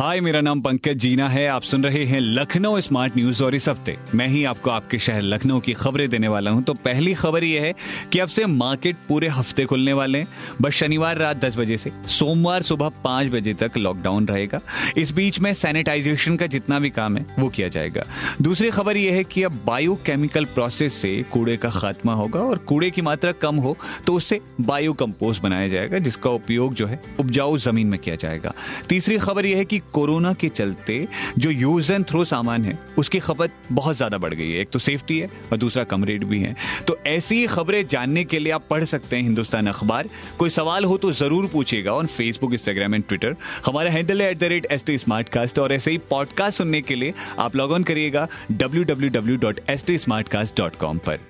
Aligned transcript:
हाय, 0.00 0.20
मेरा 0.20 0.40
नाम 0.40 0.60
पंकज 0.60 0.96
जीना 0.96 1.28
है। 1.28 1.46
आप 1.46 1.62
सुन 1.62 1.82
रहे 1.84 2.04
हैं 2.04 2.20
लखनऊ 2.20 2.80
स्मार्ट 2.80 3.16
न्यूज़ 3.16 3.42
और 3.44 3.54
इस 3.54 3.68
हफ़्ते 3.68 3.96
मैं 4.14 4.26
ही 4.28 4.44
आपको 4.44 4.70
आपके 4.70 4.98
शहर 4.98 5.22
लखनऊ 5.22 5.58
की 5.60 5.72
खबरें 5.72 6.08
देने 6.10 6.28
वाला 6.28 6.50
हूँ। 6.50 6.62
तो 6.62 6.74
पहली 6.74 7.12
खबर 7.14 7.44
यह 7.44 7.62
है 7.62 7.74
कि 8.12 8.18
अब 8.18 8.28
से 8.28 8.46
मार्केट 8.46 8.96
पूरे 9.08 9.28
हफ़्ते 9.28 9.64
खुलने 9.64 9.92
वाले 9.92 10.18
हैं। 10.18 10.28
बस 10.62 10.72
शनिवार 10.72 11.18
रात 11.18 11.36
10 11.36 11.56
बजे 11.56 11.76
से 11.78 11.92
सोमवार 12.08 12.62
सुबह 12.62 12.88
5 13.04 13.28
बजे 13.28 13.54
तक 13.54 13.76
लॉकडाउन 13.76 14.28
रहेगा। 14.28 14.60
इस 14.96 15.10
बीच 15.12 15.40
में 15.40 15.52
सैनिटाइजेशन 15.54 16.36
का 16.36 16.46
जितना 16.46 16.78
भी 16.78 16.90
काम 16.90 17.16
है, 17.16 17.26
वो 17.38 17.48
किया 17.48 17.68
जाएगा। 17.68 18.04
दूसरी 18.42 18.70
खबर 18.70 18.96
यह 18.96 19.14
है 19.14 19.24
कि 19.24 19.42
अब 19.42 19.60
बायो 19.66 19.98
केमिकल 20.06 20.44
प्रोसेस 20.46 20.94
से 20.94 21.14
कूड़े 21.32 21.56
का 21.56 21.70
खात्मा 21.70 22.14
होगा 22.14 22.40
और 22.40 22.58
कूड़े 22.62 22.90
की 22.90 23.02
मात्रा 23.02 23.32
कम 23.42 23.56
हो 23.56 23.76
तो 24.06 24.14
उससे 24.14 24.40
बायो 24.60 24.92
कंपोस्ट 24.94 25.42
बनाया 25.42 25.68
जाएगा, 25.68 25.98
जिसका 25.98 26.30
उपयोग 26.30 26.74
जो 26.74 26.86
है 26.86 27.00
उपजाऊ 27.20 27.58
ज़मीन 27.58 27.86
में 27.86 28.00
किया 28.00 28.16
जाएगा। 28.16 28.54
तीसरी 28.88 29.18
खबर 29.18 29.46
यह 29.46 29.56
है 29.56 29.64
कि 29.64 29.78
कोरोना 29.92 30.32
के 30.32 30.48
चलते 30.50 31.06
जो 31.38 31.50
यूज़ 31.50 31.92
एंड 31.92 32.04
थ्रो 32.08 32.24
सामान 32.24 32.64
है, 32.64 32.78
उसकी 32.98 33.18
खपत 33.20 33.52
बहुत 33.72 33.96
ज़्यादा 33.96 34.18
बढ़ 34.18 34.34
गई 34.34 34.50
है। 34.50 34.60
एक 34.60 34.70
तो 34.70 34.78
सेफ्टी 34.78 35.18
है 35.18 35.28
और 35.52 35.58
दूसरा 35.58 35.84
कम 35.84 36.04
रेट 36.04 36.24
भी 36.24 36.40
है। 36.40 36.54
तो 36.88 36.98
ऐसी 37.06 37.46
खबरें 37.46 37.86
जानने 37.86 38.24
के 38.24 38.38
लिए 38.38 38.52
आप 38.52 38.66
पढ़ 38.70 38.84
सकते 38.84 39.16
हैं 39.16 39.22
हिंदुस्तान 39.22 39.66
अखबार। 39.66 40.08
कोई 40.38 40.50
सवाल 40.50 40.84
हो 40.84 40.96
तो 40.98 41.12
ज़रूर 41.12 41.46
पूछिएगा 41.52 41.92
on 41.92 42.06
Facebook 42.08 42.52
Instagram 42.52 42.94
and 42.94 43.04
Twitter 43.08 43.36
हमारा 43.66 43.90
हैंडल 43.90 44.22
है 44.22 44.30
at 44.30 44.38
the 44.38 44.44
rate 44.44 44.66
S 44.70 44.84
T 44.84 44.98
smart 44.98 45.28
cast 45.28 45.58
और 45.58 45.72
ऐसे 45.72 45.90
ही 45.90 45.98
पॉडकास्ट 46.10 46.58
सुनने 46.58 46.80
के 46.82 46.94
लिए 46.94 47.14
आप 47.38 47.56
लॉग 47.56 47.72
ऑन 47.72 47.82
करिएगा 47.82 48.28
W 48.52 48.84
W 48.84 49.10
W 49.10 49.36
dot 49.38 49.60
S 49.70 49.86
T 49.86 49.98
smart 49.98 50.28
cast 50.28 50.56
dot 50.56 50.76
com 50.76 50.98
पर। 50.98 51.29